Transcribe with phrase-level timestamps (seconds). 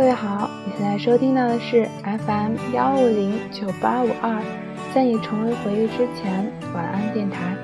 [0.00, 4.42] 各位好，你现在收听到的是 FM 幺五零九八五二，
[4.94, 7.54] 在你重温回忆之前，晚安电台。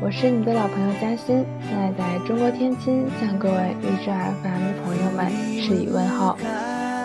[0.00, 5.26] 我是你的老朋友嘉欣，现在在中国天津，向各位励志 FM 的朋友们
[5.62, 6.38] 致以问候，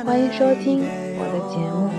[0.06, 0.84] 欢迎收听
[1.18, 1.90] 我的节目。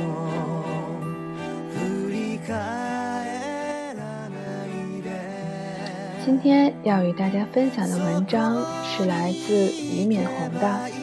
[6.24, 10.99] 今天要与大家分享的文章是来自俞敏洪的。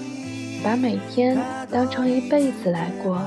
[0.64, 1.38] 把每天
[1.72, 3.22] 当成一辈子来过。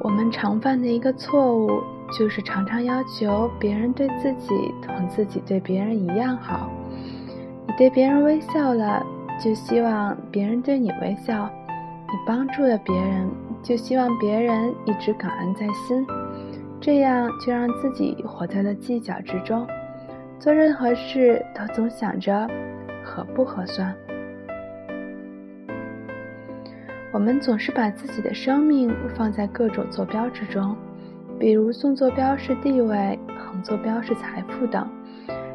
[0.00, 1.82] 我们常犯的一个错误，
[2.16, 4.48] 就是常常要求别人对自己
[4.82, 6.70] 同自己对别人一样好。
[7.66, 9.04] 你对别人微笑了，
[9.42, 11.48] 就希望别人对你微笑；
[12.06, 13.28] 你帮助了别人，
[13.62, 16.06] 就希望别人一直感恩在心。
[16.80, 19.66] 这样就让自己活在了计较之中，
[20.38, 22.46] 做任何事都总想着
[23.02, 23.94] 合不合算。
[27.10, 30.76] 我们总是把自己的生命放在各种坐标之中，
[31.38, 34.86] 比如纵坐标是地位，横坐标是财富等。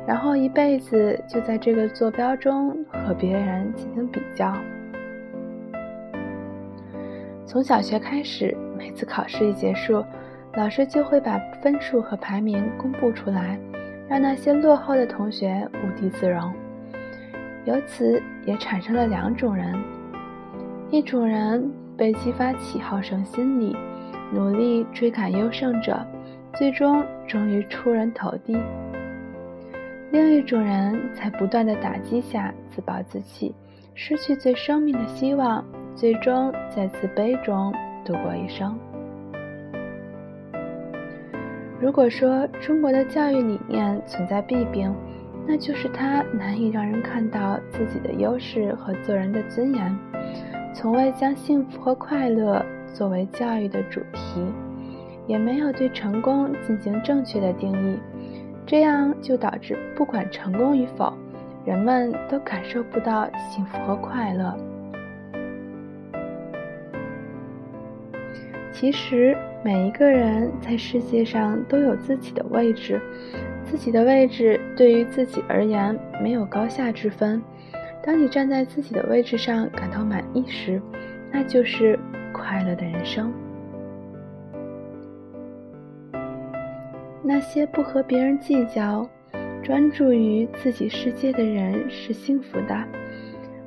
[0.10, 4.52] 然后一辈子就在这个坐标中和别人进行比较。
[7.46, 10.04] 从小学开始，每次考试一结束，
[10.56, 13.60] 老师就会把分数和排名公布出来，
[14.10, 16.52] 让那些落后的同学无地自容。
[17.66, 19.76] 由此也产生了两种人：
[20.90, 23.78] 一种人被激发起好胜心理，
[24.34, 26.04] 努力追赶优胜者，
[26.56, 28.58] 最终终于出人头地。
[30.12, 33.54] 另一种人在不断的打击下自暴自弃，
[33.94, 35.64] 失去对生命的希望，
[35.96, 37.72] 最终在自卑中
[38.04, 38.76] 度过一生。
[41.80, 44.94] 如果说中国的教育理念存在弊病，
[45.48, 49.98] 那就是它难以让人看到自己的优势和做人的尊严，
[50.74, 54.44] 从未将幸福和快乐作为教育的主题，
[55.28, 58.00] 也没有对成功进行正确的定义。
[58.70, 61.12] 这样就导致，不管成功与否，
[61.66, 64.56] 人们都感受不到幸福和快乐。
[68.72, 73.02] 其实，每一个人在世界上都有自己的位置，
[73.66, 77.42] 自己的位置对于自己而言没有高下之分。
[78.04, 80.80] 当你站在自己的位置上感到满意时，
[81.32, 81.98] 那就是
[82.32, 83.34] 快乐的人生。
[87.22, 89.08] 那些不和别人计较、
[89.62, 92.84] 专注于自己世界的人是幸福的。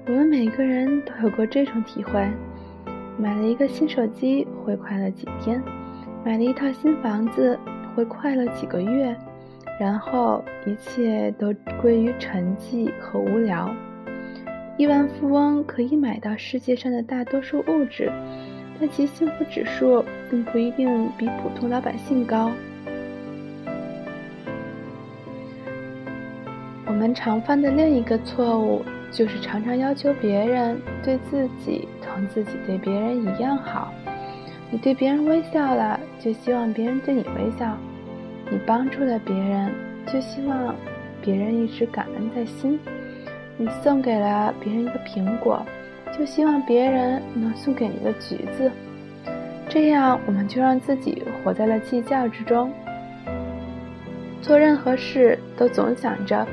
[0.06, 2.26] 我们每个人都有过这种体会：
[3.18, 5.62] 买了一个新手机会快乐几天，
[6.24, 7.58] 买了一套新房子
[7.94, 9.14] 会快乐几个月，
[9.78, 13.70] 然后一切都归于沉寂和无聊。
[14.78, 18.10] 亿万富翁可以买到世界上的大多数物质，
[18.80, 22.50] 但其幸福指数并不一定比普通老百姓高。
[27.02, 28.80] 我们常犯的另一个错误，
[29.10, 33.92] 就是常常要求别人对自己同自己对别人一样好。
[34.70, 37.76] 你对别人微笑了，就希望别人对你微笑；
[38.52, 39.72] 你帮助了别人，
[40.06, 40.72] 就希望
[41.20, 42.78] 别人一直感恩在心；
[43.56, 45.60] 你送给了别人一个苹果，
[46.16, 48.70] 就希望别人能送给你一个橘子。
[49.69, 52.70] 这样，我们就让自己活在了计较之中，
[54.40, 56.46] 做任何事都总想着。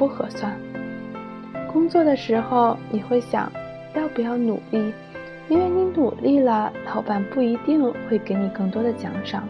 [0.00, 0.50] 不合算？
[1.70, 3.52] 工作的时候，你会想
[3.94, 4.94] 要不要努力，
[5.50, 9.46] 因为你努力了，老板不一定会给你更多的奖赏。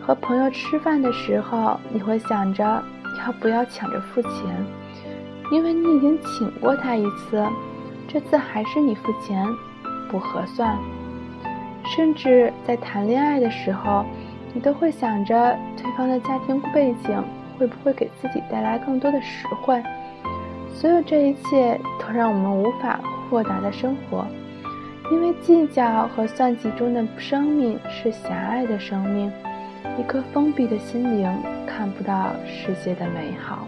[0.00, 2.62] 和朋友吃饭的时候，你会想着
[3.18, 4.32] 要不要抢着付钱，
[5.50, 7.44] 因为你已经请过他一次，
[8.06, 9.44] 这次还是你付钱，
[10.08, 10.78] 不合算。
[11.84, 14.04] 甚至在谈恋爱的时候，
[14.54, 17.20] 你都会想着对方的家庭背景。
[17.60, 19.82] 会不会给自己带来更多的实惠？
[20.74, 22.98] 所有这一切都让我们无法
[23.28, 24.26] 豁达的生活，
[25.12, 29.30] 因为计较和算计中的生命是狭隘的生命，
[29.98, 31.30] 一颗封闭的心灵
[31.66, 33.66] 看不到世界的美好。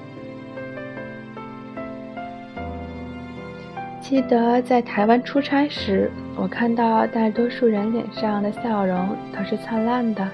[4.01, 10.27] 记得在台湾出差时，我看到大多数人脸上的笑容都是灿烂的。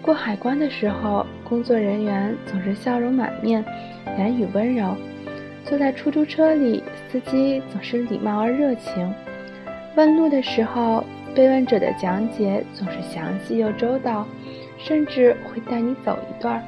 [0.00, 3.62] 过海关的时候，工作人员总是笑容满面，
[4.16, 4.96] 言语温柔。
[5.66, 9.12] 坐在出租车里，司机总是礼貌而热情，
[9.94, 11.04] 问路的时候，
[11.34, 14.26] 被问者的讲解总是详细又周到，
[14.78, 16.64] 甚至会带你走一段。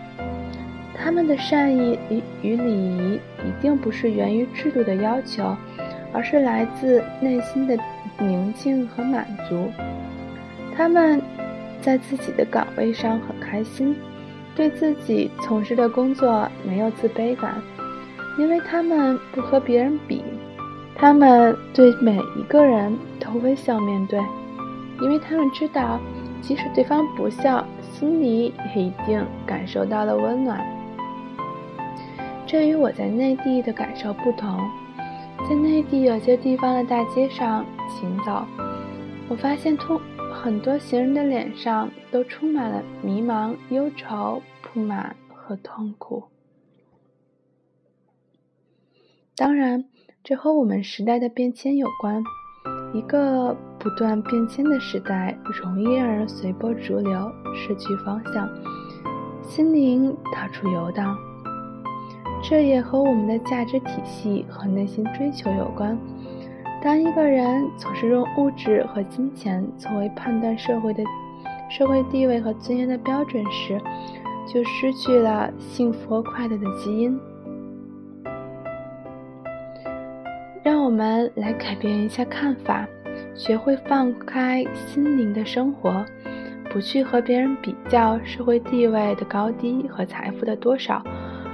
[0.95, 1.99] 他们的善意
[2.43, 5.57] 与礼仪一定不是源于制度的要求，
[6.13, 7.75] 而是来自内心的
[8.19, 9.67] 宁静和满足。
[10.77, 11.23] 他们
[11.81, 13.97] 在自己的岗位上很开心，
[14.55, 17.61] 对自己从事的工作没有自卑感，
[18.39, 20.23] 因为他们不和别人比。
[20.97, 24.21] 他们对每一个人都微笑面对，
[25.01, 25.99] 因为他们知道，
[26.41, 30.65] 即使对方不笑，心里也一定感受到了温暖。
[32.47, 34.57] 这与我在内地的感受不同，
[35.49, 38.45] 在内地有些地方的大街上行走，
[39.29, 40.01] 我发现通
[40.45, 46.23] 很多行人的脸上都充满了迷茫、忧愁、不满和痛苦。
[49.35, 49.87] 当然，
[50.23, 52.23] 这和我们时代的变迁有关。
[52.93, 58.47] 一个不断变迁的时代，容易让人随波逐流，失去方向，
[59.41, 61.17] 心灵到处游荡。
[62.43, 65.99] 这也和我们的价值体系和内心追求有关。
[66.85, 71.03] 当一个人总是用物质和金钱作为判断社会的
[71.71, 73.81] 社会地位和尊严的标准时，
[74.47, 77.19] 就失去了幸福和快乐的基因。
[80.63, 82.87] 让我们来改变一下看法，
[83.35, 86.05] 学会放开心灵的生活，
[86.69, 91.03] 不去和别人比较社会地位的高低和财富的多少。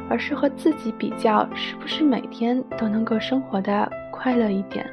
[0.09, 4.85] 而是和自己比较，是不是每天都能够生活的快乐一点？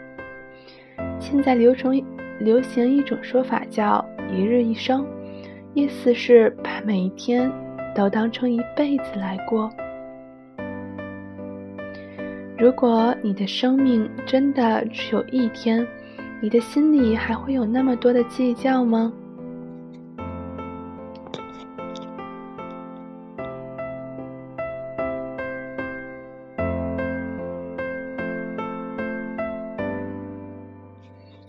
[1.19, 1.99] 现在流传
[2.39, 5.05] 流行一种说法叫“一日一生”，
[5.73, 7.51] 意思是把每一天
[7.95, 9.69] 都当成一辈子来过。
[12.57, 15.85] 如果你的生命真的只有一天，
[16.41, 19.11] 你的心里还会有那么多的计较吗？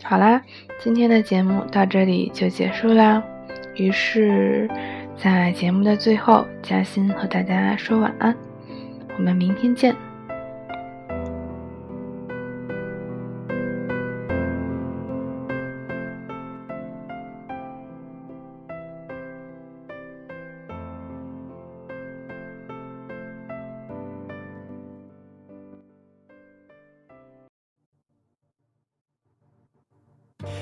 [0.03, 0.41] 好啦，
[0.81, 3.23] 今天的节目到这里就结束啦。
[3.77, 4.69] 于是，
[5.17, 8.35] 在节目的最后，嘉欣和大家说晚安，
[9.17, 9.95] 我们明天见。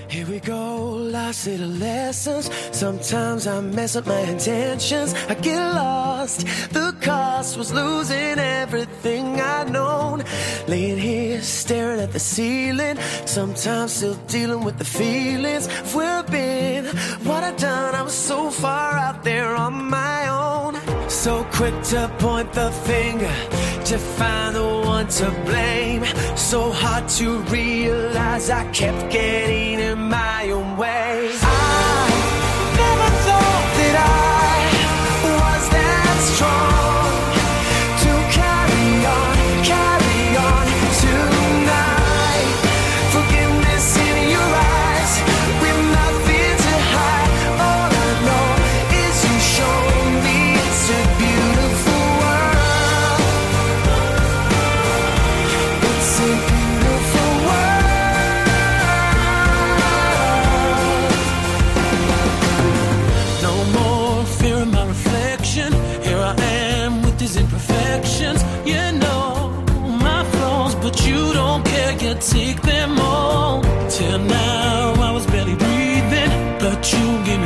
[0.08, 2.48] Here we go, lost little lessons.
[2.70, 5.14] Sometimes I mess up my intentions.
[5.28, 6.46] I get lost.
[6.72, 10.22] The cost was losing everything I'd known.
[10.68, 12.96] Laying here, staring at the ceiling.
[13.26, 16.84] Sometimes still dealing with the feelings of where I've been.
[17.26, 20.85] What I've done, I was so far out there on my own.
[21.16, 23.32] So quick to point the finger
[23.86, 26.04] to find the one to blame.
[26.36, 31.30] So hard to realize I kept getting in my own way.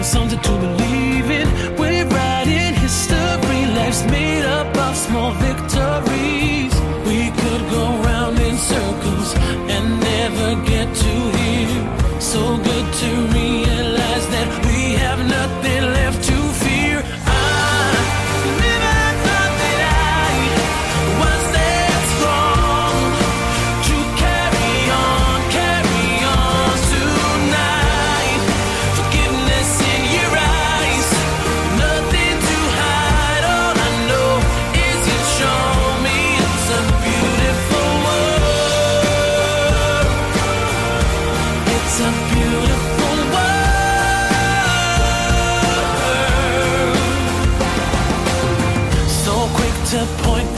[0.00, 0.79] me semble tout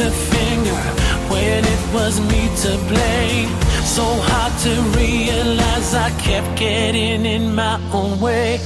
[0.02, 0.82] the finger
[1.30, 3.50] when it was me to blame.
[3.84, 8.58] So hard to realize I kept getting in my own way.